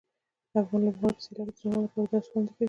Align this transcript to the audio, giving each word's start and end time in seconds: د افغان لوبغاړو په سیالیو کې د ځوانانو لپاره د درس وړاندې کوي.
د 0.51 0.53
افغان 0.61 0.81
لوبغاړو 0.85 1.15
په 1.17 1.21
سیالیو 1.25 1.45
کې 1.45 1.51
د 1.55 1.59
ځوانانو 1.59 1.83
لپاره 1.85 2.05
د 2.07 2.09
درس 2.11 2.27
وړاندې 2.29 2.51
کوي. 2.53 2.59